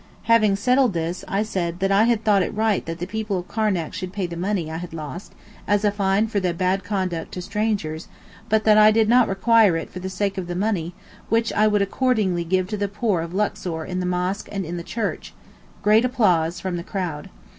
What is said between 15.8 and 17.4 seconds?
(great applause from the crowd).